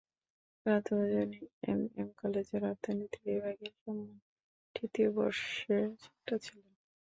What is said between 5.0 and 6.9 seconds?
বর্ষে ছাত্র ছিলেন।